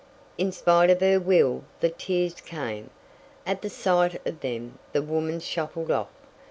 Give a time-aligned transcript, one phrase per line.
[0.35, 2.89] In spite of her will the tears came.
[3.45, 6.09] At the sight of them the woman shuffled off.